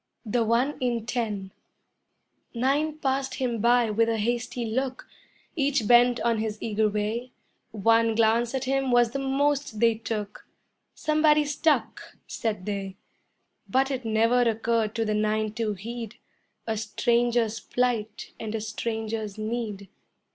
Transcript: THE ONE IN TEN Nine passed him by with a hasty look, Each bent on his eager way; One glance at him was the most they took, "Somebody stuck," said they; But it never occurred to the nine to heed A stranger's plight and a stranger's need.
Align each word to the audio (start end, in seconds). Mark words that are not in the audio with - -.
THE 0.25 0.43
ONE 0.43 0.79
IN 0.79 1.05
TEN 1.05 1.51
Nine 2.55 2.97
passed 2.97 3.35
him 3.35 3.59
by 3.61 3.91
with 3.91 4.09
a 4.09 4.17
hasty 4.17 4.65
look, 4.65 5.07
Each 5.55 5.87
bent 5.87 6.19
on 6.21 6.39
his 6.39 6.57
eager 6.59 6.89
way; 6.89 7.33
One 7.69 8.15
glance 8.15 8.55
at 8.55 8.63
him 8.63 8.89
was 8.89 9.11
the 9.11 9.19
most 9.19 9.79
they 9.79 9.93
took, 9.93 10.47
"Somebody 10.95 11.45
stuck," 11.45 12.17
said 12.25 12.65
they; 12.65 12.97
But 13.69 13.91
it 13.91 14.03
never 14.03 14.41
occurred 14.41 14.95
to 14.95 15.05
the 15.05 15.13
nine 15.13 15.53
to 15.53 15.73
heed 15.75 16.15
A 16.65 16.77
stranger's 16.77 17.59
plight 17.59 18.31
and 18.39 18.55
a 18.55 18.59
stranger's 18.61 19.37
need. 19.37 19.87